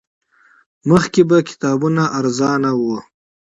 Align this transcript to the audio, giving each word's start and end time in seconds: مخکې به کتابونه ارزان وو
مخکې 0.89 1.21
به 1.29 1.37
کتابونه 1.49 2.03
ارزان 2.19 2.63
وو 2.79 2.97